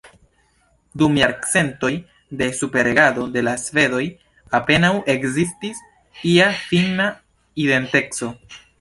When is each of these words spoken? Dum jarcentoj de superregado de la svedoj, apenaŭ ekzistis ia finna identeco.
Dum 1.01 1.19
jarcentoj 1.19 1.91
de 2.39 2.47
superregado 2.61 3.27
de 3.37 3.45
la 3.49 3.55
svedoj, 3.65 4.01
apenaŭ 4.61 4.93
ekzistis 5.17 5.87
ia 6.35 6.53
finna 6.67 7.11
identeco. 7.67 8.37